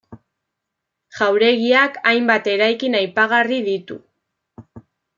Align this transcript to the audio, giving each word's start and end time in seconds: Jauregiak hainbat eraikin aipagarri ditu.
Jauregiak 1.17 2.01
hainbat 2.13 2.51
eraikin 2.57 3.01
aipagarri 3.03 3.63
ditu. 3.71 4.03